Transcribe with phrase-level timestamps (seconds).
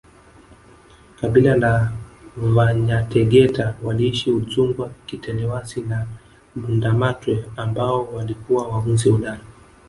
[1.21, 1.91] kabila la
[2.35, 6.07] Vanyategeta waliishi udzungwa kitelewasi na
[6.55, 9.41] Lundamatwe ambao walikuwa wahunzi hodari